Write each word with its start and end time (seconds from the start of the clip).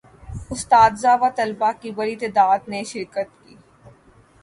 اساتذہ 0.51 1.13
و 1.21 1.29
طلباء 1.37 1.71
کی 1.81 1.91
بڑی 1.97 2.15
تعداد 2.21 2.61
نے 2.69 2.83
شرکت 2.91 3.29
کی 3.43 3.55